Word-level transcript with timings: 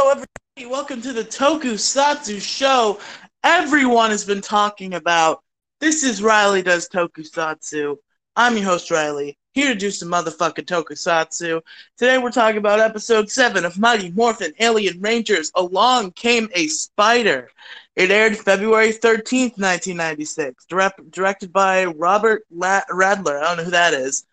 Hello, 0.00 0.10
everybody. 0.12 0.72
Welcome 0.72 1.02
to 1.02 1.12
the 1.12 1.24
Tokusatsu 1.24 2.40
Show. 2.40 3.00
Everyone 3.42 4.10
has 4.10 4.24
been 4.24 4.40
talking 4.40 4.94
about. 4.94 5.42
This 5.80 6.04
is 6.04 6.22
Riely 6.22 6.62
Does 6.62 6.88
Tokusatsu. 6.88 7.96
I'm 8.36 8.56
your 8.56 8.64
host, 8.64 8.92
Riely, 8.92 9.36
here 9.54 9.66
to 9.66 9.74
do 9.74 9.90
some 9.90 10.08
motherfucking 10.08 10.66
Tokusatsu. 10.66 11.60
Today 11.96 12.16
we're 12.16 12.30
talking 12.30 12.58
about 12.58 12.78
episode 12.78 13.28
7 13.28 13.64
of 13.64 13.76
Mighty 13.76 14.12
Morphin 14.12 14.52
Alien 14.60 15.00
Rangers 15.00 15.50
Along 15.56 16.12
Came 16.12 16.48
a 16.54 16.68
Spider. 16.68 17.50
It 17.96 18.12
aired 18.12 18.38
February 18.38 18.92
13th, 18.92 19.58
1996, 19.58 20.64
direct, 20.66 21.10
directed 21.10 21.52
by 21.52 21.86
Robert 21.86 22.44
Radler. 22.54 23.42
I 23.42 23.46
don't 23.46 23.56
know 23.56 23.64
who 23.64 23.72
that 23.72 23.94
is. 23.94 24.24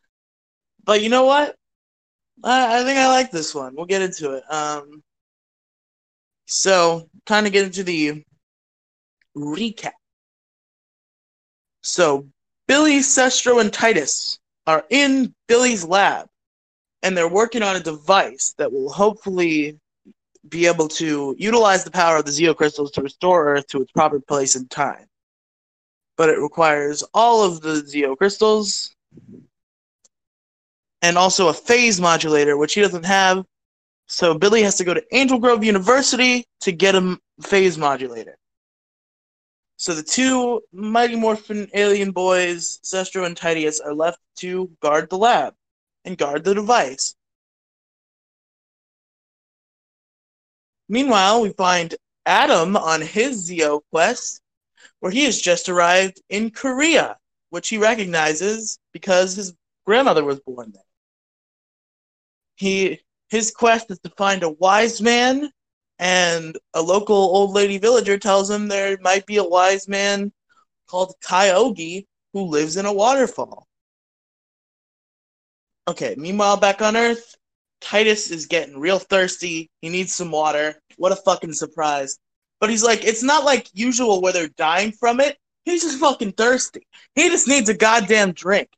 But 0.83 1.01
you 1.01 1.09
know 1.09 1.25
what? 1.25 1.55
I, 2.43 2.81
I 2.81 2.83
think 2.83 2.99
I 2.99 3.07
like 3.07 3.31
this 3.31 3.55
one. 3.55 3.75
We'll 3.75 3.87
get 3.87 4.03
into 4.03 4.33
it. 4.33 4.43
Um, 4.53 5.01
so, 6.45 7.09
kind 7.25 7.47
of 7.47 7.53
get 7.53 7.65
into 7.65 7.83
the 7.83 8.23
recap. 9.35 9.91
So, 11.81 12.27
Billy, 12.67 12.99
Cestro, 12.99 13.61
and 13.61 13.71
Tideus 13.71 14.39
are 14.67 14.85
in 14.89 15.33
Billy's 15.47 15.83
lab, 15.83 16.27
and 17.03 17.15
they're 17.15 17.27
working 17.27 17.61
on 17.61 17.75
a 17.75 17.79
device 17.79 18.55
that 18.57 18.71
will 18.71 18.91
hopefully 18.91 19.79
be 20.49 20.67
able 20.67 20.87
to 20.87 21.35
utilize 21.37 21.83
the 21.83 21.91
power 21.91 22.17
of 22.17 22.25
the 22.25 22.31
Zeo 22.31 22.55
crystals 22.55 22.91
to 22.91 23.01
restore 23.01 23.47
Earth 23.47 23.67
to 23.67 23.81
its 23.81 23.91
proper 23.91 24.19
place 24.19 24.55
in 24.55 24.67
time. 24.67 25.05
But 26.17 26.29
it 26.29 26.39
requires 26.39 27.03
all 27.13 27.43
of 27.43 27.61
the 27.61 27.81
Zeo 27.81 28.15
crystals 28.17 28.95
and 31.01 31.17
also 31.17 31.49
a 31.49 31.53
phase 31.53 31.99
modulator, 31.99 32.57
which 32.57 32.73
he 32.73 32.81
doesn't 32.81 33.05
have. 33.05 33.45
So 34.07 34.37
Billy 34.37 34.61
has 34.63 34.75
to 34.77 34.83
go 34.83 34.93
to 34.93 35.03
Angel 35.15 35.39
Grove 35.39 35.63
University 35.63 36.45
to 36.61 36.71
get 36.71 36.95
a 36.95 37.17
phase 37.41 37.77
modulator. 37.77 38.37
So 39.77 39.93
the 39.93 40.03
two 40.03 40.61
Mighty 40.71 41.15
Morphin 41.15 41.69
alien 41.73 42.11
boys, 42.11 42.79
Cestro 42.83 43.25
and 43.25 43.35
Tideus, 43.35 43.81
are 43.81 43.93
left 43.93 44.19
to 44.37 44.69
guard 44.81 45.09
the 45.09 45.17
lab 45.17 45.53
and 46.05 46.17
guard 46.17 46.43
the 46.43 46.53
device. 46.53 47.15
Meanwhile, 50.87 51.41
we 51.41 51.49
find 51.49 51.95
Adam 52.25 52.77
on 52.77 53.01
his 53.01 53.49
Zeo 53.49 53.81
quest, 53.91 54.41
where 54.99 55.11
he 55.11 55.25
has 55.25 55.41
just 55.41 55.67
arrived 55.67 56.21
in 56.29 56.51
Korea, 56.51 57.17
which 57.49 57.69
he 57.69 57.77
recognizes 57.77 58.79
because 58.93 59.35
his 59.35 59.53
grandmother 59.85 60.23
was 60.23 60.39
born 60.39 60.71
there. 60.73 60.83
He 62.55 63.01
his 63.29 63.51
quest 63.51 63.91
is 63.91 63.99
to 63.99 64.09
find 64.11 64.43
a 64.43 64.51
wise 64.51 65.01
man, 65.01 65.49
and 65.99 66.57
a 66.73 66.81
local 66.81 67.15
old 67.15 67.51
lady 67.51 67.77
villager 67.77 68.17
tells 68.17 68.49
him 68.49 68.67
there 68.67 68.97
might 69.01 69.25
be 69.25 69.37
a 69.37 69.43
wise 69.43 69.87
man 69.87 70.31
called 70.87 71.15
Kyogi 71.23 72.05
who 72.33 72.43
lives 72.43 72.77
in 72.77 72.85
a 72.85 72.93
waterfall. 72.93 73.67
Okay, 75.87 76.15
meanwhile, 76.17 76.57
back 76.57 76.81
on 76.81 76.97
Earth, 76.97 77.35
Tideus 77.81 78.31
is 78.31 78.47
getting 78.47 78.79
real 78.79 78.99
thirsty. 78.99 79.69
He 79.81 79.89
needs 79.89 80.15
some 80.15 80.31
water. 80.31 80.81
What 80.97 81.11
a 81.11 81.15
fucking 81.15 81.53
surprise. 81.53 82.17
But 82.59 82.69
he's 82.69 82.83
like, 82.83 83.05
it's 83.05 83.23
not 83.23 83.45
like 83.45 83.69
usual 83.73 84.21
where 84.21 84.33
they're 84.33 84.47
dying 84.57 84.91
from 84.91 85.19
it. 85.19 85.37
He's 85.65 85.83
just 85.83 85.99
fucking 85.99 86.33
thirsty. 86.33 86.87
He 87.13 87.29
just 87.29 87.47
needs 87.47 87.69
a 87.69 87.73
goddamn 87.73 88.31
drink. 88.31 88.69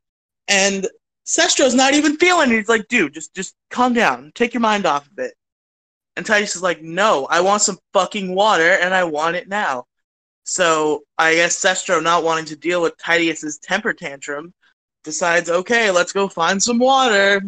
And 0.48 0.86
Cestro's 1.28 1.74
not 1.74 1.92
even 1.92 2.16
feeling 2.16 2.50
it. 2.50 2.56
He's 2.56 2.68
like, 2.70 2.88
dude, 2.88 3.12
just 3.12 3.34
just 3.34 3.54
calm 3.70 3.92
down. 3.92 4.32
Take 4.34 4.54
your 4.54 4.62
mind 4.62 4.86
off 4.86 5.06
of 5.06 5.18
it. 5.18 5.34
And 6.16 6.24
Tideus 6.24 6.56
is 6.56 6.62
like, 6.62 6.82
no, 6.82 7.26
I 7.30 7.40
want 7.42 7.62
some 7.62 7.78
fucking 7.92 8.34
water 8.34 8.78
and 8.80 8.94
I 8.94 9.04
want 9.04 9.36
it 9.36 9.46
now. 9.46 9.84
So 10.44 11.02
I 11.18 11.34
guess 11.34 11.62
Cestro, 11.62 12.02
not 12.02 12.24
wanting 12.24 12.46
to 12.46 12.56
deal 12.56 12.80
with 12.80 12.96
Tideus's 12.96 13.58
temper 13.58 13.92
tantrum, 13.92 14.54
decides, 15.04 15.50
okay, 15.50 15.90
let's 15.90 16.12
go 16.12 16.26
find 16.26 16.62
some 16.62 16.78
water. 16.78 17.42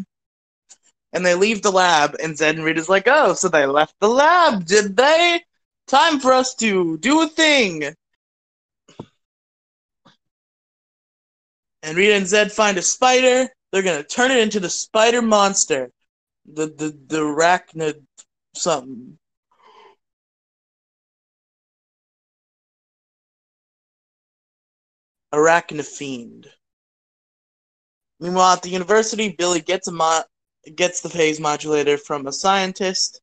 And 1.12 1.26
they 1.26 1.34
leave 1.34 1.62
the 1.62 1.72
lab, 1.72 2.14
and 2.22 2.36
Zedd 2.36 2.50
and 2.50 2.64
Rita's 2.64 2.88
like, 2.88 3.08
oh, 3.08 3.32
so 3.32 3.48
they 3.48 3.66
left 3.66 3.94
the 4.00 4.08
lab, 4.08 4.66
did 4.66 4.96
they? 4.96 5.42
Time 5.88 6.20
for 6.20 6.32
us 6.32 6.54
to 6.56 6.98
do 6.98 7.22
a 7.22 7.26
thing. 7.26 7.82
And 11.82 11.96
Rita 11.96 12.14
and 12.14 12.26
Zedd 12.26 12.52
find 12.52 12.78
a 12.78 12.82
spider. 12.82 13.48
They're 13.72 13.82
gonna 13.82 14.02
turn 14.02 14.30
it 14.30 14.38
into 14.38 14.60
the 14.60 14.70
spider 14.70 15.22
monster. 15.22 15.90
The 16.46 16.66
the 16.66 16.96
the 17.06 17.20
arachnid 17.20 18.04
something. 18.54 19.18
Arachnofiend. 25.32 26.48
Meanwhile, 28.18 28.54
at 28.54 28.62
the 28.62 28.68
university, 28.68 29.30
Billy 29.30 29.60
gets 29.60 29.88
a 29.88 29.92
mo- 29.92 30.24
gets 30.74 31.00
the 31.00 31.08
phase 31.08 31.40
modulator 31.40 31.96
from 31.96 32.26
a 32.26 32.32
scientist. 32.32 33.20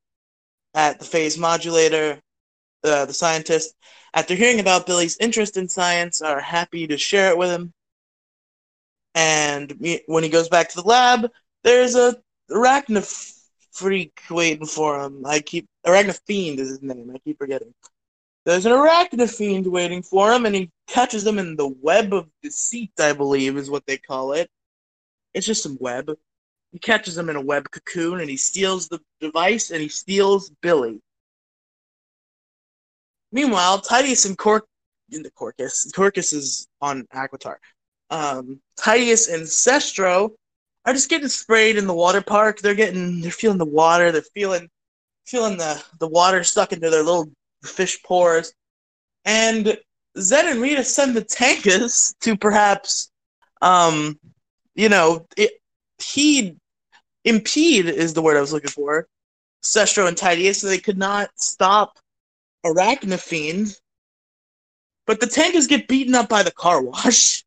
At 0.73 0.99
the 0.99 1.05
phase 1.05 1.37
modulator, 1.37 2.21
uh, 2.83 3.05
the 3.05 3.13
scientist, 3.13 3.75
after 4.13 4.35
hearing 4.35 4.59
about 4.59 4.85
Billy's 4.87 5.17
interest 5.19 5.57
in 5.57 5.67
science, 5.67 6.21
are 6.21 6.39
happy 6.39 6.87
to 6.87 6.97
share 6.97 7.29
it 7.29 7.37
with 7.37 7.49
him. 7.51 7.73
And 9.17 9.73
when 10.05 10.23
he 10.23 10.29
goes 10.29 10.47
back 10.47 10.69
to 10.69 10.75
the 10.75 10.87
lab, 10.87 11.31
there's 11.63 11.95
a 11.95 12.15
arachnid 12.51 13.33
freak 13.71 14.21
waiting 14.29 14.67
for 14.67 15.01
him. 15.01 15.25
I 15.25 15.39
keep 15.39 15.65
arachnofiend 15.87 16.59
is 16.59 16.69
his 16.69 16.83
name. 16.83 17.09
I 17.11 17.17
keep 17.17 17.39
forgetting. 17.39 17.73
There's 18.45 18.67
an 18.67 18.73
arachnofiend 18.73 19.65
waiting 19.65 20.03
for 20.03 20.31
him, 20.31 20.45
and 20.45 20.53
he 20.53 20.69
catches 20.85 21.25
him 21.25 21.39
in 21.39 21.55
the 21.55 21.67
web 21.67 22.13
of 22.13 22.29
deceit. 22.43 22.91
I 22.99 23.13
believe 23.13 23.57
is 23.57 23.71
what 23.71 23.87
they 23.87 23.97
call 23.97 24.33
it. 24.33 24.51
It's 25.33 25.47
just 25.47 25.63
some 25.63 25.79
web. 25.79 26.15
He 26.71 26.77
catches 26.77 27.17
him 27.17 27.31
in 27.31 27.37
a 27.37 27.41
web 27.41 27.71
cocoon, 27.71 28.19
and 28.19 28.29
he 28.29 28.37
steals 28.37 28.87
the 28.87 28.99
device, 29.19 29.71
and 29.71 29.81
he 29.81 29.89
steals 29.89 30.51
Billy. 30.61 31.01
Meanwhile, 33.31 33.81
Titus 33.81 34.25
and 34.25 34.37
Cork 34.37 34.67
in 35.11 35.23
the 35.23 35.31
Corcus. 35.31 35.91
Corcus 35.91 36.33
is 36.33 36.67
on 36.81 37.07
Aquitar. 37.15 37.55
Um, 38.09 38.61
Tideus 38.77 39.27
and 39.27 39.43
Cestro 39.43 40.31
are 40.85 40.93
just 40.93 41.09
getting 41.09 41.27
sprayed 41.27 41.77
in 41.77 41.87
the 41.87 41.93
water 41.93 42.21
park. 42.21 42.59
They're 42.59 42.75
getting, 42.75 43.21
they're 43.21 43.31
feeling 43.31 43.57
the 43.57 43.65
water. 43.65 44.11
They're 44.11 44.21
feeling, 44.21 44.69
feeling 45.25 45.57
the 45.57 45.83
the 45.99 46.07
water 46.07 46.43
stuck 46.43 46.71
into 46.71 46.89
their 46.89 47.03
little 47.03 47.29
fish 47.63 48.01
pores. 48.03 48.53
And 49.25 49.77
Zedd 50.17 50.49
and 50.51 50.61
Rita 50.61 50.83
send 50.83 51.15
the 51.15 51.21
Tengas 51.21 52.17
to 52.21 52.37
perhaps, 52.37 53.11
um, 53.61 54.17
you 54.75 54.89
know, 54.89 55.27
it, 55.35 55.51
heed, 56.01 56.57
impede 57.25 57.87
is 57.87 58.13
the 58.13 58.21
word 58.21 58.37
I 58.37 58.41
was 58.41 58.53
looking 58.53 58.69
for. 58.69 59.07
Cestro 59.63 60.07
and 60.07 60.17
Tideus, 60.17 60.61
so 60.61 60.67
they 60.67 60.77
could 60.77 60.97
not 60.97 61.29
stop 61.35 61.99
Arachnofiend. 62.65 63.77
But 65.05 65.19
the 65.19 65.25
Tengas 65.25 65.67
get 65.67 65.87
beaten 65.87 66.15
up 66.15 66.29
by 66.29 66.43
the 66.43 66.51
car 66.51 66.81
wash. 66.81 67.43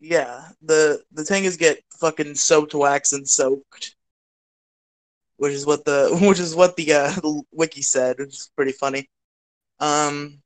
Yeah, 0.00 0.48
the 0.62 1.02
the 1.12 1.22
Tengas 1.22 1.58
get 1.58 1.82
fucking 2.00 2.34
soaked 2.34 2.74
wax 2.74 3.12
and 3.12 3.28
soaked, 3.28 3.94
which 5.36 5.52
is 5.52 5.66
what 5.66 5.84
the 5.84 6.16
which 6.28 6.38
is 6.40 6.54
what 6.54 6.76
the, 6.76 6.92
uh, 6.92 7.12
the 7.12 7.42
wiki 7.52 7.82
said, 7.82 8.18
which 8.18 8.34
is 8.34 8.50
pretty 8.56 8.72
funny. 8.72 9.08
Um, 9.80 10.42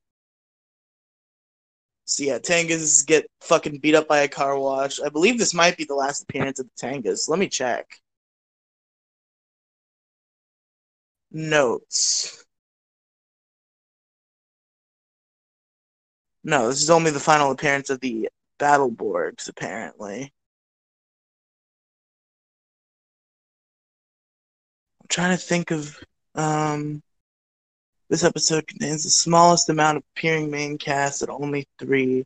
so 2.06 2.24
yeah, 2.24 2.38
Tengas 2.38 3.06
get 3.06 3.26
fucking 3.40 3.78
beat 3.78 3.94
up 3.94 4.08
by 4.08 4.20
a 4.20 4.28
car 4.28 4.58
wash. 4.58 5.00
I 5.00 5.08
believe 5.08 5.38
this 5.38 5.54
might 5.54 5.76
be 5.76 5.84
the 5.84 5.94
last 5.94 6.22
appearance 6.24 6.58
of 6.60 6.66
the 6.66 6.86
Tengas. 6.86 7.28
Let 7.28 7.38
me 7.38 7.48
check. 7.48 8.00
Notes. 11.32 12.44
No, 16.44 16.68
this 16.68 16.82
is 16.82 16.90
only 16.90 17.10
the 17.10 17.18
final 17.20 17.50
appearance 17.50 17.90
of 17.90 18.00
the 18.00 18.28
Battleborgs, 18.58 19.48
apparently. 19.48 20.32
I'm 25.02 25.08
trying 25.08 25.36
to 25.36 25.42
think 25.42 25.70
of. 25.70 25.98
Um, 26.34 27.02
this 28.08 28.24
episode 28.24 28.66
contains 28.66 29.04
the 29.04 29.10
smallest 29.10 29.68
amount 29.68 29.96
of 29.96 30.04
appearing 30.14 30.50
main 30.50 30.78
cast 30.78 31.22
at 31.22 31.30
only 31.30 31.66
three. 31.78 32.24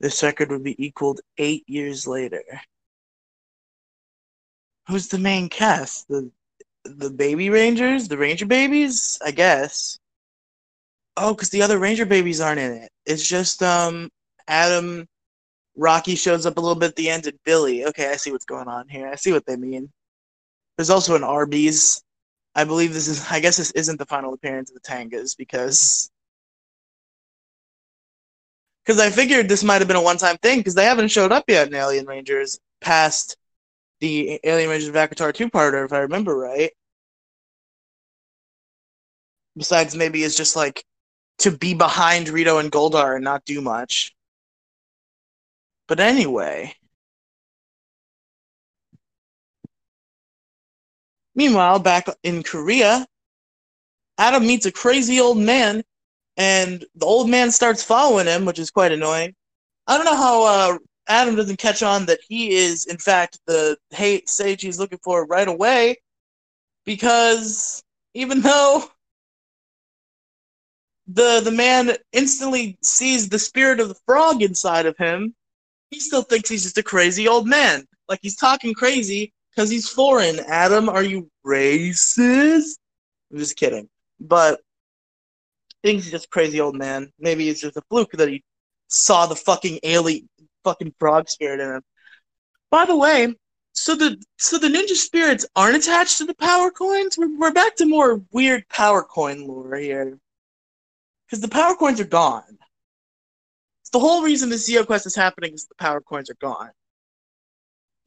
This 0.00 0.22
record 0.22 0.50
would 0.50 0.64
be 0.64 0.82
equaled 0.84 1.20
eight 1.38 1.64
years 1.68 2.06
later. 2.06 2.42
Who's 4.88 5.08
the 5.08 5.18
main 5.18 5.48
cast? 5.48 6.08
The 6.08 6.30
the 6.84 7.10
baby 7.10 7.50
rangers? 7.50 8.08
The 8.08 8.18
ranger 8.18 8.46
babies? 8.46 9.18
I 9.24 9.30
guess. 9.30 9.98
Oh, 11.16 11.34
because 11.34 11.50
the 11.50 11.62
other 11.62 11.78
ranger 11.78 12.06
babies 12.06 12.40
aren't 12.40 12.60
in 12.60 12.72
it. 12.72 12.92
It's 13.06 13.26
just 13.26 13.62
um 13.62 14.10
Adam 14.48 15.06
Rocky 15.76 16.14
shows 16.14 16.46
up 16.46 16.56
a 16.56 16.60
little 16.60 16.78
bit 16.78 16.90
at 16.90 16.96
the 16.96 17.10
end, 17.10 17.26
and 17.26 17.38
Billy. 17.44 17.84
Okay, 17.86 18.10
I 18.10 18.16
see 18.16 18.30
what's 18.32 18.44
going 18.44 18.68
on 18.68 18.88
here. 18.88 19.08
I 19.08 19.16
see 19.16 19.32
what 19.32 19.46
they 19.46 19.56
mean. 19.56 19.90
There's 20.76 20.90
also 20.90 21.16
an 21.16 21.24
Arby's. 21.24 22.02
I 22.54 22.64
believe 22.64 22.94
this 22.94 23.08
is. 23.08 23.26
I 23.30 23.40
guess 23.40 23.56
this 23.56 23.72
isn't 23.72 23.98
the 23.98 24.06
final 24.06 24.34
appearance 24.34 24.70
of 24.70 24.74
the 24.74 24.88
Tengas 24.88 25.36
because 25.36 26.10
because 28.84 29.00
I 29.00 29.10
figured 29.10 29.48
this 29.48 29.64
might 29.64 29.80
have 29.80 29.88
been 29.88 29.96
a 29.96 30.02
one-time 30.02 30.36
thing 30.38 30.58
because 30.58 30.74
they 30.74 30.84
haven't 30.84 31.08
showed 31.08 31.32
up 31.32 31.44
yet 31.48 31.68
in 31.68 31.74
Alien 31.74 32.06
Rangers 32.06 32.60
past 32.80 33.36
the 34.00 34.38
Alien 34.44 34.68
Rangers 34.68 34.88
of 34.88 35.34
two-parter, 35.34 35.84
if 35.84 35.92
I 35.92 36.00
remember 36.00 36.36
right. 36.36 36.70
Besides, 39.56 39.96
maybe 39.96 40.22
it's 40.22 40.36
just 40.36 40.56
like 40.56 40.84
to 41.38 41.50
be 41.50 41.74
behind 41.74 42.28
Rito 42.28 42.58
and 42.58 42.70
Goldar 42.70 43.14
and 43.14 43.24
not 43.24 43.44
do 43.44 43.60
much. 43.60 44.14
But 45.86 46.00
anyway. 46.00 46.74
Meanwhile, 51.34 51.80
back 51.80 52.06
in 52.22 52.42
Korea, 52.42 53.06
Adam 54.18 54.46
meets 54.46 54.66
a 54.66 54.72
crazy 54.72 55.20
old 55.20 55.38
man, 55.38 55.82
and 56.36 56.84
the 56.94 57.06
old 57.06 57.28
man 57.28 57.50
starts 57.50 57.82
following 57.82 58.26
him, 58.26 58.44
which 58.44 58.58
is 58.58 58.70
quite 58.70 58.92
annoying. 58.92 59.34
I 59.86 59.96
don't 59.96 60.06
know 60.06 60.16
how 60.16 60.44
uh, 60.44 60.78
Adam 61.08 61.34
doesn't 61.34 61.58
catch 61.58 61.82
on 61.82 62.06
that 62.06 62.20
he 62.28 62.52
is, 62.54 62.86
in 62.86 62.98
fact, 62.98 63.40
the 63.46 63.76
hate 63.90 64.28
sage 64.28 64.62
he's 64.62 64.78
looking 64.78 65.00
for 65.02 65.26
right 65.26 65.48
away, 65.48 65.96
because 66.86 67.82
even 68.14 68.40
though 68.40 68.84
the 71.08 71.40
the 71.40 71.50
man 71.50 71.96
instantly 72.12 72.78
sees 72.82 73.28
the 73.28 73.38
spirit 73.38 73.80
of 73.80 73.88
the 73.88 73.98
frog 74.06 74.42
inside 74.42 74.86
of 74.86 74.96
him, 74.96 75.34
he 75.90 76.00
still 76.00 76.22
thinks 76.22 76.48
he's 76.48 76.64
just 76.64 76.78
a 76.78 76.82
crazy 76.82 77.28
old 77.28 77.46
man. 77.46 77.86
Like 78.08 78.20
he's 78.22 78.36
talking 78.36 78.74
crazy 78.74 79.32
because 79.54 79.70
he's 79.70 79.88
foreign. 79.88 80.40
Adam, 80.46 80.88
are 80.88 81.02
you 81.02 81.30
racist? 81.46 82.78
I'm 83.30 83.38
just 83.38 83.56
kidding. 83.56 83.88
But 84.20 84.60
I 85.70 85.88
think 85.88 86.02
he's 86.02 86.10
just 86.10 86.30
crazy 86.30 86.60
old 86.60 86.76
man. 86.76 87.12
Maybe 87.18 87.48
it's 87.48 87.60
just 87.60 87.76
a 87.76 87.82
fluke 87.88 88.12
that 88.12 88.28
he 88.28 88.42
saw 88.88 89.26
the 89.26 89.36
fucking 89.36 89.80
alien 89.82 90.28
fucking 90.64 90.94
frog 90.98 91.28
spirit 91.28 91.60
in 91.60 91.70
him. 91.70 91.82
By 92.70 92.86
the 92.86 92.96
way, 92.96 93.34
so 93.72 93.94
the 93.94 94.20
so 94.38 94.58
the 94.58 94.68
ninja 94.68 94.94
spirits 94.94 95.46
aren't 95.54 95.76
attached 95.76 96.18
to 96.18 96.24
the 96.24 96.34
power 96.34 96.70
coins? 96.70 97.18
We're, 97.18 97.36
we're 97.36 97.52
back 97.52 97.76
to 97.76 97.86
more 97.86 98.22
weird 98.32 98.68
power 98.68 99.02
coin 99.02 99.46
lore 99.46 99.76
here 99.76 100.18
because 101.26 101.40
the 101.40 101.48
power 101.48 101.74
coins 101.74 102.00
are 102.00 102.04
gone. 102.04 102.58
The 103.94 104.00
whole 104.00 104.24
reason 104.24 104.48
the 104.48 104.56
Zeo 104.56 104.84
quest 104.84 105.06
is 105.06 105.14
happening 105.14 105.54
is 105.54 105.66
the 105.66 105.76
power 105.76 106.00
coins 106.00 106.28
are 106.28 106.36
gone. 106.40 106.72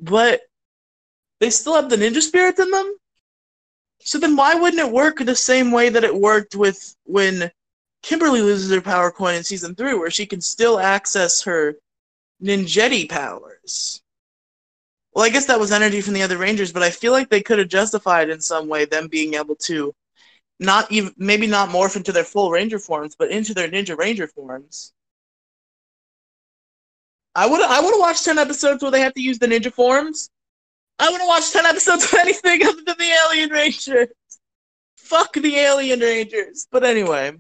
But 0.02 0.42
they 1.40 1.50
still 1.50 1.76
have 1.76 1.90
the 1.90 1.96
ninja 1.96 2.22
spirits 2.22 2.60
in 2.60 2.70
them. 2.72 2.94
So 4.00 4.18
then 4.18 4.36
why 4.36 4.56
wouldn't 4.56 4.86
it 4.86 4.92
work 4.92 5.20
the 5.20 5.34
same 5.34 5.72
way 5.72 5.88
that 5.88 6.04
it 6.04 6.14
worked 6.14 6.56
with 6.56 6.94
when 7.06 7.50
Kimberly 8.04 8.42
loses 8.42 8.70
her 8.70 8.82
power 8.82 9.12
coin 9.12 9.36
in 9.36 9.46
season 9.46 9.76
three, 9.76 9.94
where 9.94 10.12
she 10.12 10.26
can 10.26 10.42
still 10.42 10.78
access 10.78 11.44
her 11.44 11.78
ninjetti 12.44 13.08
powers? 13.08 14.02
Well, 15.14 15.24
I 15.24 15.30
guess 15.30 15.46
that 15.46 15.58
was 15.58 15.72
energy 15.72 16.02
from 16.02 16.16
the 16.16 16.24
other 16.24 16.38
Rangers, 16.38 16.74
but 16.74 16.84
I 16.84 16.90
feel 16.90 17.14
like 17.14 17.30
they 17.30 17.42
could 17.42 17.60
have 17.60 17.70
justified 17.70 18.30
in 18.30 18.42
some 18.42 18.68
way 18.68 18.84
them 18.84 19.08
being 19.08 19.36
able 19.36 19.56
to 19.68 19.96
not 20.60 20.92
even 20.92 21.14
maybe 21.16 21.48
not 21.48 21.70
morph 21.70 21.96
into 21.96 22.12
their 22.12 22.26
full 22.26 22.52
ranger 22.52 22.78
forms, 22.78 23.16
but 23.18 23.32
into 23.32 23.54
their 23.54 23.70
ninja 23.70 23.98
ranger 23.98 24.28
forms. 24.28 24.92
I 27.38 27.46
would 27.46 27.62
I 27.62 27.80
would 27.80 27.92
have 27.92 28.00
watched 28.00 28.26
ten 28.26 28.40
episodes 28.40 28.82
where 28.82 28.92
they 28.92 29.02
have 29.02 29.14
to 29.14 29.22
use 29.22 29.38
the 29.38 29.46
ninja 29.46 29.72
forms. 29.72 30.32
I 30.98 31.08
would 31.12 31.20
have 31.22 31.28
watched 31.28 31.54
ten 31.54 31.68
episodes 31.68 32.06
of 32.06 32.16
anything 32.16 32.64
other 32.64 32.82
than 32.84 32.96
the 32.98 33.12
Alien 33.26 33.52
Rangers. 33.52 34.08
Fuck 34.96 35.34
the 35.34 35.56
Alien 35.56 36.00
Rangers. 36.00 36.68
But 36.72 36.84
anyway. 36.84 37.34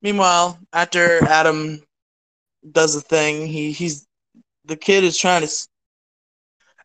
Meanwhile, 0.00 0.60
after 0.72 1.24
Adam 1.24 1.82
does 2.70 2.94
the 2.94 3.00
thing, 3.00 3.48
he 3.48 3.72
he's 3.72 4.06
the 4.64 4.76
kid 4.76 5.02
is 5.02 5.18
trying 5.18 5.44
to 5.44 5.52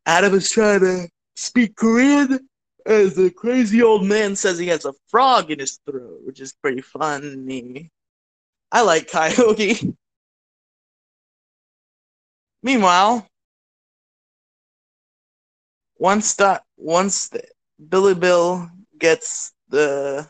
Adam 0.07 0.33
is 0.33 0.49
trying 0.49 0.79
to 0.79 1.07
speak 1.35 1.75
Korean 1.75 2.39
as 2.87 3.13
the 3.13 3.29
crazy 3.29 3.83
old 3.83 4.03
man 4.03 4.35
says 4.35 4.57
he 4.57 4.69
has 4.69 4.85
a 4.85 4.93
frog 5.09 5.51
in 5.51 5.59
his 5.59 5.79
throat, 5.85 6.21
which 6.23 6.39
is 6.39 6.53
pretty 6.53 6.81
funny. 6.81 7.91
I 8.71 8.81
like 8.81 9.11
Coyote. 9.11 9.93
Meanwhile, 12.63 13.27
once 15.97 16.35
that 16.35 16.63
once 16.77 17.29
the, 17.29 17.43
Billy 17.89 18.13
Bill 18.13 18.69
gets 18.97 19.53
the 19.69 20.29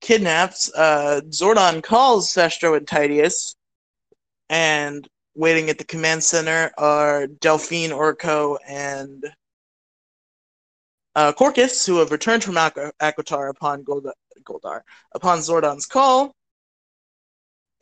kidnapped, 0.00 0.70
uh, 0.76 1.22
Zordon 1.28 1.82
calls 1.82 2.32
Cestro 2.32 2.76
and 2.76 2.86
Tideus, 2.86 3.56
and 4.48 5.08
waiting 5.34 5.70
at 5.70 5.78
the 5.78 5.84
command 5.84 6.22
center 6.22 6.72
are 6.76 7.26
Delphine, 7.26 7.90
Aurico, 7.90 8.58
and 8.66 9.24
uh, 11.14 11.32
Corcus, 11.32 11.86
who 11.86 11.98
have 11.98 12.12
returned 12.12 12.44
from 12.44 12.54
Aquitar 12.54 13.50
upon 13.50 13.84
Goldar, 13.84 14.12
Goldar, 14.44 14.82
upon 15.14 15.38
Zordon's 15.38 15.86
call. 15.86 16.34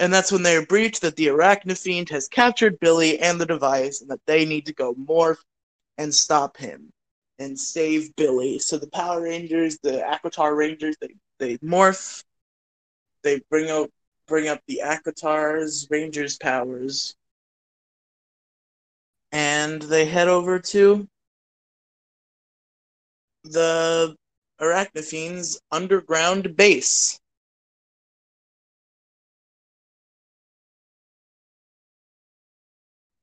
And 0.00 0.12
that's 0.12 0.30
when 0.30 0.42
they're 0.42 0.64
briefed 0.64 1.00
that 1.02 1.16
the 1.16 1.26
Arachnofiend 1.26 2.08
has 2.10 2.28
captured 2.28 2.78
Billy 2.78 3.18
and 3.18 3.40
the 3.40 3.46
device, 3.46 4.00
and 4.00 4.10
that 4.10 4.24
they 4.26 4.44
need 4.44 4.66
to 4.66 4.72
go 4.72 4.94
morph 4.94 5.38
and 5.98 6.14
stop 6.14 6.56
him 6.56 6.92
and 7.38 7.58
save 7.58 8.14
Billy. 8.16 8.58
So 8.58 8.78
the 8.78 8.88
Power 8.88 9.22
Rangers, 9.22 9.78
the 9.82 9.98
Aquitar 9.98 10.56
Rangers, 10.56 10.96
they, 11.00 11.14
they 11.38 11.58
morph. 11.58 12.22
They 13.22 13.40
bring 13.50 13.70
up 13.70 13.90
bring 14.28 14.48
up 14.48 14.60
the 14.68 14.82
Aquitar's 14.84 15.88
Rangers 15.90 16.36
powers, 16.36 17.16
and 19.32 19.82
they 19.82 20.04
head 20.04 20.28
over 20.28 20.58
to 20.58 21.08
the 23.44 24.14
Arachnofiend's 24.60 25.60
underground 25.72 26.56
base. 26.56 27.18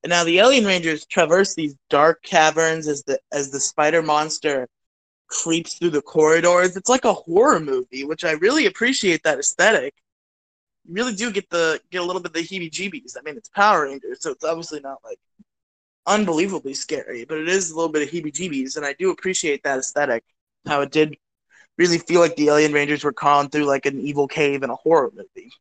And 0.05 0.11
now 0.11 0.23
the 0.23 0.37
alien 0.37 0.65
rangers 0.65 1.03
traverse 1.07 1.55
these 1.55 1.75
dark 1.89 2.21
caverns 2.21 2.87
as 2.87 3.01
the 3.05 3.19
as 3.31 3.49
the 3.49 3.59
spider 3.59 4.03
monster 4.03 4.67
creeps 5.25 5.79
through 5.79 5.89
the 5.89 6.01
corridors. 6.03 6.77
It's 6.77 6.91
like 6.91 7.05
a 7.05 7.13
horror 7.13 7.59
movie, 7.59 8.03
which 8.03 8.23
I 8.23 8.33
really 8.33 8.67
appreciate 8.67 9.23
that 9.23 9.39
aesthetic. 9.39 9.95
You 10.87 10.93
really 10.93 11.15
do 11.15 11.31
get 11.31 11.49
the 11.49 11.81
get 11.89 12.03
a 12.03 12.05
little 12.05 12.21
bit 12.21 12.29
of 12.29 12.33
the 12.33 12.41
heebie-jeebies. 12.41 13.17
I 13.17 13.23
mean, 13.23 13.35
it's 13.35 13.49
Power 13.49 13.85
Rangers, 13.85 14.19
so 14.21 14.29
it's 14.29 14.43
obviously 14.43 14.79
not 14.79 14.99
like 15.03 15.17
unbelievably 16.05 16.75
scary, 16.75 17.25
but 17.25 17.39
it 17.39 17.49
is 17.49 17.71
a 17.71 17.75
little 17.75 17.91
bit 17.91 18.03
of 18.03 18.09
heebie-jeebies, 18.09 18.77
and 18.77 18.85
I 18.85 18.93
do 18.93 19.09
appreciate 19.09 19.63
that 19.63 19.79
aesthetic. 19.79 20.23
How 20.67 20.81
it 20.81 20.91
did 20.91 21.17
really 21.79 21.97
feel 21.97 22.21
like 22.21 22.35
the 22.35 22.49
Alien 22.49 22.73
Rangers 22.73 23.03
were 23.03 23.11
crawling 23.11 23.49
through 23.49 23.65
like 23.65 23.87
an 23.87 23.99
evil 23.99 24.27
cave 24.27 24.61
in 24.61 24.69
a 24.69 24.75
horror 24.75 25.11
movie. 25.15 25.51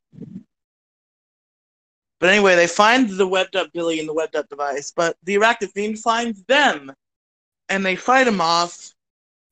But 2.24 2.32
anyway, 2.32 2.56
they 2.56 2.66
find 2.66 3.10
the 3.10 3.26
webbed 3.26 3.54
up 3.54 3.70
Billy 3.74 4.00
and 4.00 4.08
the 4.08 4.14
webbed 4.14 4.34
up 4.34 4.48
device, 4.48 4.90
but 4.96 5.14
the 5.24 5.34
Arachnofiend 5.34 5.98
finds 5.98 6.42
them, 6.44 6.90
and 7.68 7.84
they 7.84 7.96
fight 7.96 8.26
him 8.26 8.40
off. 8.40 8.94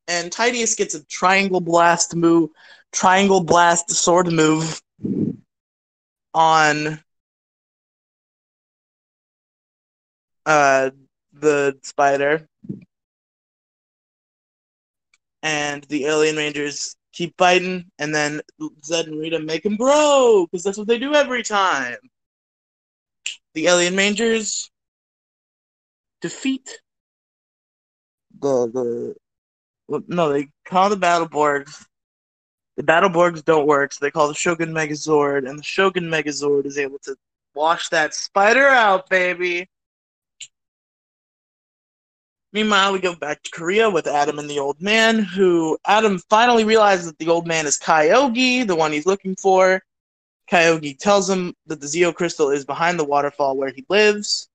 And 0.08 0.32
Tideus 0.32 0.74
gets 0.74 0.94
a 0.94 1.04
triangle 1.04 1.60
blast 1.60 2.16
move, 2.16 2.48
triangle 2.90 3.44
blast 3.44 3.90
sword 3.90 4.32
move 4.32 4.80
on 6.32 6.98
uh, 10.46 10.92
the 11.34 11.76
spider, 11.82 12.48
and 15.42 15.84
the 15.90 16.06
alien 16.06 16.36
rangers 16.36 16.96
keep 17.12 17.36
fighting, 17.36 17.90
and 17.98 18.14
then 18.14 18.40
Zedd 18.82 19.08
and 19.08 19.20
Rita 19.20 19.40
make 19.40 19.66
him 19.66 19.76
grow 19.76 20.46
because 20.50 20.64
that's 20.64 20.78
what 20.78 20.88
they 20.88 20.98
do 20.98 21.14
every 21.14 21.42
time. 21.42 21.98
The 23.54 23.66
alien 23.66 23.94
mangers 23.94 24.70
defeat 26.20 26.80
the 28.40 29.14
the 29.88 30.02
no, 30.08 30.32
they 30.32 30.48
call 30.64 30.88
the 30.88 30.96
battle 30.96 31.28
borgs. 31.28 31.84
The 32.76 32.82
battle 32.82 33.10
borgs 33.10 33.44
don't 33.44 33.66
work, 33.66 33.92
so 33.92 33.98
they 34.00 34.10
call 34.10 34.28
the 34.28 34.34
Shogun 34.34 34.72
Megazord, 34.72 35.46
and 35.48 35.58
the 35.58 35.62
Shogun 35.62 36.04
Megazord 36.04 36.64
is 36.64 36.78
able 36.78 36.98
to 37.00 37.14
wash 37.54 37.90
that 37.90 38.14
spider 38.14 38.66
out, 38.66 39.10
baby. 39.10 39.68
Meanwhile, 42.54 42.92
we 42.92 43.00
go 43.00 43.14
back 43.14 43.42
to 43.42 43.50
Korea 43.50 43.88
with 43.88 44.06
Adam 44.06 44.38
and 44.38 44.48
the 44.48 44.58
old 44.58 44.80
man, 44.80 45.18
who 45.18 45.78
Adam 45.86 46.18
finally 46.30 46.64
realizes 46.64 47.06
that 47.06 47.18
the 47.18 47.28
old 47.28 47.46
man 47.46 47.66
is 47.66 47.78
Kyogi, 47.78 48.66
the 48.66 48.76
one 48.76 48.92
he's 48.92 49.06
looking 49.06 49.36
for. 49.36 49.82
Kyogi 50.52 50.98
tells 50.98 51.30
him 51.30 51.54
that 51.66 51.80
the 51.80 51.86
Zeo 51.86 52.14
crystal 52.14 52.50
is 52.50 52.66
behind 52.66 52.98
the 52.98 53.04
waterfall 53.04 53.56
where 53.56 53.72
he 53.74 53.86
lives. 53.88 54.50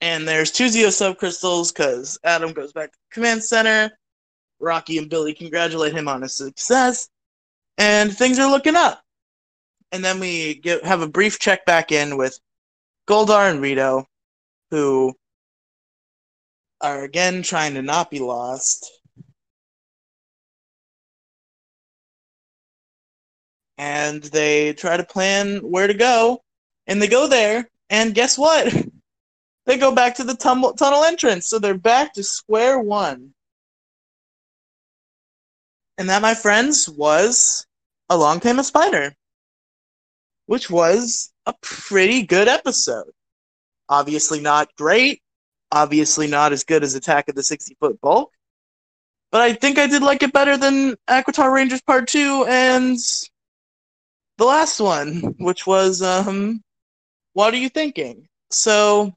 And 0.00 0.26
there's 0.26 0.52
two 0.52 0.66
Zeo 0.66 0.86
subcrystals 0.86 1.74
because 1.74 2.16
Adam 2.22 2.52
goes 2.52 2.72
back 2.72 2.92
to 2.92 2.98
the 2.98 3.14
command 3.14 3.42
center. 3.42 3.90
Rocky 4.60 4.98
and 4.98 5.10
Billy 5.10 5.34
congratulate 5.34 5.92
him 5.94 6.06
on 6.06 6.22
his 6.22 6.34
success. 6.34 7.08
And 7.76 8.16
things 8.16 8.38
are 8.38 8.48
looking 8.48 8.76
up. 8.76 9.02
And 9.90 10.04
then 10.04 10.20
we 10.20 10.54
get, 10.54 10.84
have 10.84 11.02
a 11.02 11.08
brief 11.08 11.40
check 11.40 11.66
back 11.66 11.90
in 11.90 12.16
with 12.16 12.38
Goldar 13.08 13.50
and 13.50 13.60
Rito, 13.60 14.06
who 14.70 15.12
are 16.80 17.02
again 17.02 17.42
trying 17.42 17.74
to 17.74 17.82
not 17.82 18.12
be 18.12 18.20
lost. 18.20 18.99
And 23.80 24.22
they 24.24 24.74
try 24.74 24.98
to 24.98 25.04
plan 25.04 25.60
where 25.60 25.86
to 25.86 25.94
go. 25.94 26.42
And 26.86 27.00
they 27.00 27.08
go 27.08 27.26
there. 27.26 27.66
And 27.88 28.14
guess 28.14 28.36
what? 28.36 28.70
they 29.66 29.78
go 29.78 29.94
back 29.94 30.16
to 30.16 30.24
the 30.24 30.34
tunnel 30.34 31.04
entrance. 31.04 31.46
So 31.46 31.58
they're 31.58 31.72
back 31.72 32.12
to 32.12 32.22
square 32.22 32.78
one. 32.78 33.32
And 35.96 36.10
that, 36.10 36.20
my 36.20 36.34
friends, 36.34 36.90
was 36.90 37.66
Along 38.10 38.40
Came 38.40 38.58
a 38.58 38.64
Spider, 38.64 39.14
which 40.44 40.68
was 40.68 41.32
a 41.46 41.54
pretty 41.62 42.22
good 42.22 42.48
episode. 42.48 43.10
Obviously, 43.88 44.40
not 44.40 44.68
great. 44.76 45.22
Obviously, 45.72 46.26
not 46.26 46.52
as 46.52 46.64
good 46.64 46.82
as 46.82 46.94
Attack 46.94 47.30
of 47.30 47.34
the 47.34 47.42
60 47.42 47.78
Foot 47.80 47.98
Bulk. 48.02 48.30
But 49.32 49.40
I 49.40 49.54
think 49.54 49.78
I 49.78 49.86
did 49.86 50.02
like 50.02 50.22
it 50.22 50.34
better 50.34 50.58
than 50.58 50.96
Aquitar 51.08 51.50
Rangers 51.50 51.80
Part 51.80 52.08
2 52.08 52.44
and 52.46 52.98
the 54.40 54.46
last 54.46 54.80
one, 54.80 55.34
which 55.38 55.66
was 55.66 56.00
um, 56.00 56.62
What 57.34 57.52
Are 57.52 57.58
You 57.58 57.68
Thinking? 57.68 58.26
So 58.50 59.12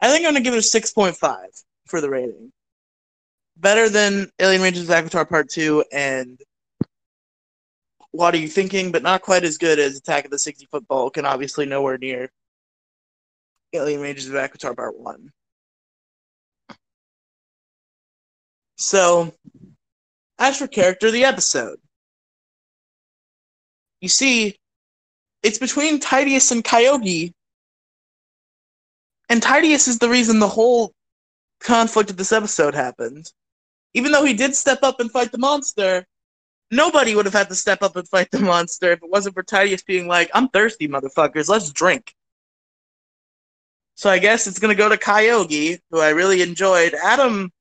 I 0.00 0.08
think 0.08 0.26
I'm 0.26 0.32
going 0.32 0.42
to 0.42 0.50
give 0.50 0.54
it 0.54 0.74
a 0.74 0.80
6.5 0.80 1.46
for 1.86 2.00
the 2.00 2.10
rating. 2.10 2.50
Better 3.56 3.88
than 3.88 4.28
Alien 4.40 4.60
Rangers 4.60 4.88
Aquitar 4.88 5.28
Part 5.28 5.50
2 5.50 5.84
and 5.92 6.40
What 8.10 8.34
Are 8.34 8.38
You 8.38 8.48
Thinking, 8.48 8.90
but 8.90 9.04
not 9.04 9.22
quite 9.22 9.44
as 9.44 9.56
good 9.56 9.78
as 9.78 9.98
Attack 9.98 10.24
of 10.24 10.32
the 10.32 10.38
60 10.38 10.66
Foot 10.66 10.88
Bulk, 10.88 11.16
and 11.16 11.26
obviously 11.26 11.64
nowhere 11.64 11.96
near 11.96 12.28
Alien 13.72 14.00
Rangers 14.00 14.26
of 14.26 14.34
Aquitar 14.34 14.74
Part 14.74 14.98
1. 14.98 15.30
So, 18.78 19.32
as 20.40 20.58
for 20.58 20.66
character 20.66 21.12
the 21.12 21.24
episode, 21.24 21.78
you 24.02 24.08
see, 24.08 24.58
it's 25.42 25.58
between 25.58 26.00
Tideus 26.00 26.50
and 26.50 26.62
Kyogi, 26.62 27.32
and 29.28 29.40
Tideus 29.40 29.88
is 29.88 29.98
the 29.98 30.08
reason 30.08 30.40
the 30.40 30.48
whole 30.48 30.92
conflict 31.60 32.10
of 32.10 32.16
this 32.16 32.32
episode 32.32 32.74
happened. 32.74 33.32
Even 33.94 34.12
though 34.12 34.24
he 34.24 34.34
did 34.34 34.54
step 34.54 34.80
up 34.82 35.00
and 35.00 35.10
fight 35.10 35.32
the 35.32 35.38
monster, 35.38 36.04
nobody 36.70 37.14
would 37.14 37.26
have 37.26 37.34
had 37.34 37.48
to 37.48 37.54
step 37.54 37.82
up 37.82 37.96
and 37.96 38.08
fight 38.08 38.30
the 38.30 38.40
monster 38.40 38.90
if 38.90 39.02
it 39.02 39.10
wasn't 39.10 39.34
for 39.34 39.44
Tideus 39.44 39.84
being 39.84 40.08
like, 40.08 40.30
I'm 40.34 40.48
thirsty, 40.48 40.88
motherfuckers, 40.88 41.48
let's 41.48 41.70
drink. 41.70 42.12
So 43.94 44.10
I 44.10 44.18
guess 44.18 44.48
it's 44.48 44.58
gonna 44.58 44.74
go 44.74 44.88
to 44.88 44.96
Kyogi, 44.96 45.78
who 45.90 46.00
I 46.00 46.10
really 46.10 46.42
enjoyed. 46.42 46.94
Adam 46.94 47.52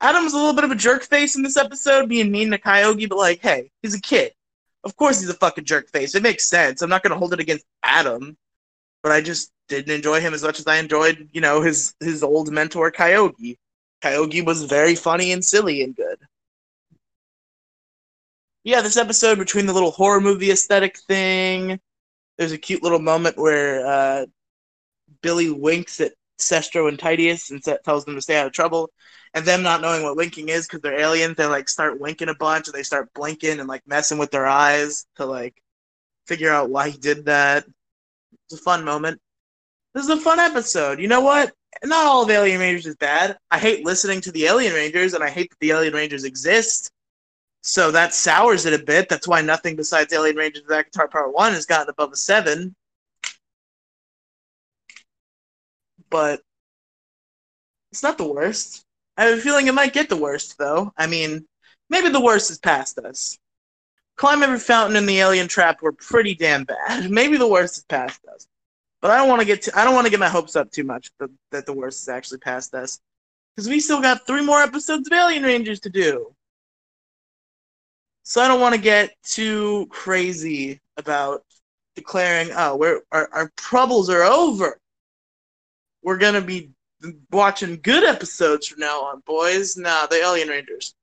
Adam's 0.00 0.34
a 0.34 0.36
little 0.36 0.52
bit 0.52 0.64
of 0.64 0.70
a 0.70 0.76
jerk 0.76 1.02
face 1.02 1.34
in 1.34 1.42
this 1.42 1.56
episode, 1.56 2.08
being 2.08 2.30
mean 2.30 2.50
to 2.52 2.58
Kyogi, 2.58 3.08
but 3.08 3.18
like, 3.18 3.40
hey, 3.40 3.70
he's 3.82 3.94
a 3.94 4.00
kid. 4.00 4.32
Of 4.84 4.96
course 4.96 5.20
he's 5.20 5.28
a 5.28 5.34
fucking 5.34 5.64
jerk 5.64 5.90
face. 5.90 6.14
It 6.14 6.22
makes 6.22 6.44
sense. 6.44 6.82
I'm 6.82 6.90
not 6.90 7.02
gonna 7.02 7.18
hold 7.18 7.32
it 7.32 7.40
against 7.40 7.64
Adam. 7.82 8.36
But 9.02 9.12
I 9.12 9.20
just 9.20 9.52
didn't 9.68 9.94
enjoy 9.94 10.20
him 10.20 10.34
as 10.34 10.42
much 10.42 10.58
as 10.58 10.66
I 10.66 10.76
enjoyed, 10.76 11.28
you 11.32 11.40
know, 11.40 11.60
his 11.62 11.94
his 12.00 12.22
old 12.22 12.50
mentor 12.50 12.90
Kyogi. 12.90 13.58
Kyogi 14.02 14.44
was 14.44 14.64
very 14.64 14.94
funny 14.94 15.32
and 15.32 15.44
silly 15.44 15.82
and 15.82 15.94
good. 15.94 16.18
Yeah, 18.64 18.80
this 18.80 18.96
episode 18.96 19.38
between 19.38 19.66
the 19.66 19.74
little 19.74 19.90
horror 19.90 20.20
movie 20.20 20.50
aesthetic 20.50 20.98
thing, 20.98 21.78
there's 22.38 22.52
a 22.52 22.58
cute 22.58 22.82
little 22.82 22.98
moment 22.98 23.36
where 23.36 23.86
uh, 23.86 24.26
Billy 25.22 25.50
winks 25.50 26.00
at 26.00 26.12
Cestro 26.38 26.88
and 26.88 26.98
Tideus 26.98 27.50
and 27.50 27.62
tells 27.84 28.04
them 28.04 28.14
to 28.14 28.22
stay 28.22 28.36
out 28.36 28.46
of 28.46 28.52
trouble. 28.52 28.90
And 29.34 29.44
them 29.44 29.62
not 29.62 29.80
knowing 29.80 30.02
what 30.02 30.16
winking 30.16 30.48
is 30.48 30.66
because 30.66 30.80
they're 30.80 31.00
aliens, 31.00 31.36
they 31.36 31.46
like 31.46 31.68
start 31.68 32.00
winking 32.00 32.28
a 32.28 32.34
bunch 32.34 32.68
and 32.68 32.74
they 32.74 32.84
start 32.84 33.12
blinking 33.14 33.58
and 33.58 33.68
like 33.68 33.82
messing 33.86 34.18
with 34.18 34.30
their 34.30 34.46
eyes 34.46 35.06
to 35.16 35.26
like 35.26 35.60
figure 36.26 36.52
out 36.52 36.70
why 36.70 36.90
he 36.90 36.98
did 36.98 37.24
that. 37.26 37.64
It's 38.46 38.60
a 38.60 38.62
fun 38.62 38.84
moment. 38.84 39.20
This 39.92 40.04
is 40.04 40.10
a 40.10 40.16
fun 40.16 40.38
episode. 40.38 41.00
You 41.00 41.08
know 41.08 41.20
what? 41.20 41.52
Not 41.82 42.06
all 42.06 42.22
of 42.22 42.30
Alien 42.30 42.60
Rangers 42.60 42.86
is 42.86 42.96
bad. 42.96 43.36
I 43.50 43.58
hate 43.58 43.84
listening 43.84 44.20
to 44.22 44.32
the 44.32 44.46
Alien 44.46 44.72
Rangers 44.72 45.14
and 45.14 45.24
I 45.24 45.30
hate 45.30 45.50
that 45.50 45.58
the 45.60 45.72
Alien 45.72 45.94
Rangers 45.94 46.24
exist. 46.24 46.90
So 47.62 47.90
that 47.90 48.14
sours 48.14 48.66
it 48.66 48.78
a 48.78 48.84
bit. 48.84 49.08
That's 49.08 49.26
why 49.26 49.40
nothing 49.40 49.74
besides 49.74 50.12
Alien 50.12 50.36
Rangers 50.36 50.64
Aquitar 50.64 51.10
Part 51.10 51.34
1 51.34 51.52
has 51.54 51.66
gotten 51.66 51.88
above 51.90 52.12
a 52.12 52.16
7. 52.16 52.74
But 56.14 56.40
it's 57.90 58.04
not 58.04 58.18
the 58.18 58.32
worst. 58.32 58.84
I 59.16 59.24
have 59.24 59.38
a 59.40 59.42
feeling 59.42 59.66
it 59.66 59.74
might 59.74 59.92
get 59.92 60.08
the 60.08 60.16
worst, 60.16 60.56
though. 60.58 60.92
I 60.96 61.08
mean, 61.08 61.44
maybe 61.90 62.08
the 62.08 62.20
worst 62.20 62.52
is 62.52 62.58
past 62.60 63.00
us. 63.00 63.36
Climb 64.14 64.44
Every 64.44 64.60
Fountain 64.60 64.94
and 64.94 65.08
the 65.08 65.18
Alien 65.18 65.48
Trap 65.48 65.82
were 65.82 65.90
pretty 65.90 66.36
damn 66.36 66.62
bad. 66.62 67.10
Maybe 67.20 67.36
the 67.36 67.48
worst 67.48 67.78
is 67.78 67.84
past 67.86 68.20
us. 68.32 68.46
But 69.02 69.10
I 69.10 69.16
don't 69.16 69.28
want 69.28 69.40
to 69.40 69.44
get 69.44 69.62
to, 69.62 69.76
I 69.76 69.82
don't 69.82 69.96
want 69.96 70.06
to 70.06 70.10
get 70.12 70.20
my 70.20 70.28
hopes 70.28 70.54
up 70.54 70.70
too 70.70 70.84
much 70.84 71.10
that, 71.18 71.30
that 71.50 71.66
the 71.66 71.72
worst 71.72 72.02
is 72.02 72.08
actually 72.08 72.38
past 72.38 72.74
us. 72.74 73.00
Because 73.56 73.68
we 73.68 73.80
still 73.80 74.00
got 74.00 74.24
three 74.24 74.44
more 74.44 74.62
episodes 74.62 75.08
of 75.08 75.12
Alien 75.12 75.42
Rangers 75.42 75.80
to 75.80 75.90
do. 75.90 76.32
So 78.22 78.40
I 78.40 78.46
don't 78.46 78.60
want 78.60 78.76
to 78.76 78.80
get 78.80 79.20
too 79.24 79.88
crazy 79.90 80.80
about 80.96 81.42
declaring, 81.96 82.50
oh, 82.54 82.76
we're, 82.76 83.00
our, 83.10 83.28
our 83.32 83.52
troubles 83.56 84.08
are 84.10 84.22
over 84.22 84.78
we're 86.04 86.18
gonna 86.18 86.40
be 86.40 86.70
watching 87.32 87.80
good 87.82 88.04
episodes 88.04 88.68
from 88.68 88.80
now 88.80 89.00
on, 89.04 89.22
boys. 89.26 89.76
Nah, 89.76 90.06
the 90.06 90.16
Alien 90.16 90.48
Rangers. 90.48 90.94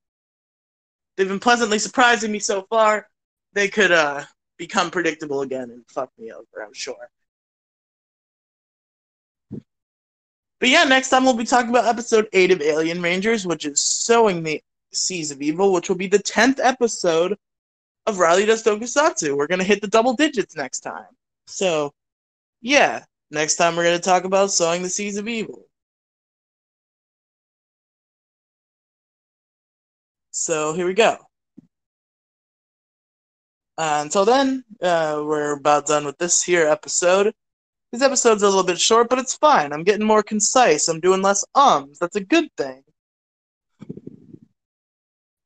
They've 1.17 1.27
been 1.27 1.39
pleasantly 1.39 1.79
surprising 1.79 2.31
me 2.31 2.39
so 2.39 2.65
far. 2.70 3.10
They 3.53 3.67
could 3.67 3.91
uh 3.91 4.24
become 4.58 4.91
predictable 4.91 5.41
again 5.41 5.72
and 5.72 5.84
fuck 5.89 6.12
me 6.17 6.31
over, 6.31 6.63
I'm 6.63 6.74
sure. 6.74 7.10
But 10.60 10.70
yeah, 10.70 10.84
next 10.84 11.10
time 11.10 11.24
we'll 11.24 11.34
be 11.34 11.43
talking 11.43 11.72
about 11.72 11.88
episode 11.88 12.29
8 12.31 12.51
of 12.51 12.62
Alien 12.62 13.01
Rangers, 13.01 13.48
which 13.48 13.65
is 13.65 13.79
Sowing 13.79 14.43
the 14.43 14.62
Seeds 14.93 15.31
of 15.31 15.41
Evil, 15.41 15.74
which 15.74 15.89
will 15.89 15.96
be 15.96 16.05
the 16.05 16.20
10th 16.20 16.60
episode 16.62 17.36
of 18.05 18.20
Riely 18.20 18.46
Does 18.46 18.63
Tokusatsu. 18.63 19.36
We're 19.36 19.48
going 19.48 19.60
to 19.60 19.65
hit 19.65 19.81
the 19.81 19.88
double 19.88 20.13
digits 20.13 20.55
next 20.55 20.81
time. 20.81 21.08
So, 21.48 21.91
yeah, 22.62 23.03
Next 23.32 23.56
time 23.56 23.78
we're 23.78 23.84
going 23.84 23.98
to 23.98 24.04
talk 24.04 24.26
about 24.26 24.52
sowing 24.52 24.84
the 24.84 24.90
seeds 24.90 25.16
of 25.16 25.28
evil. 25.28 25.66
So 30.32 30.74
here 30.74 30.86
we 30.86 30.94
go. 30.94 31.18
Uh, 33.78 34.02
until 34.04 34.26
then, 34.26 34.66
uh, 34.82 35.24
we're 35.26 35.54
about 35.54 35.88
done 35.88 36.06
with 36.06 36.18
this 36.18 36.44
here 36.44 36.68
episode. 36.68 37.34
This 37.94 38.02
episode's 38.02 38.44
a 38.44 38.48
little 38.48 38.64
bit 38.64 38.80
short, 38.80 39.10
but 39.10 39.20
it's 39.20 39.36
fine. 39.36 39.72
I'm 39.72 39.84
getting 39.84 40.06
more 40.06 40.24
concise. 40.24 40.90
I'm 40.90 41.00
doing 41.00 41.22
less 41.22 41.46
ums. 41.56 42.00
That's 42.00 42.18
a 42.18 42.24
good 42.24 42.50
thing. 42.58 42.84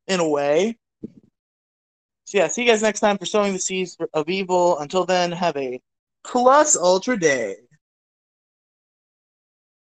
In 0.07 0.19
a 0.19 0.27
way. 0.27 0.77
So 2.25 2.39
yeah, 2.39 2.47
see 2.47 2.63
you 2.63 2.67
guys 2.67 2.81
next 2.81 2.99
time 2.99 3.19
for 3.19 3.25
sowing 3.25 3.53
the 3.53 3.59
seeds 3.59 3.95
of 4.13 4.27
evil. 4.27 4.79
Until 4.79 5.05
then, 5.05 5.31
have 5.31 5.55
a 5.55 5.79
plus 6.23 6.75
ultra 6.75 7.17
day. 7.19 7.55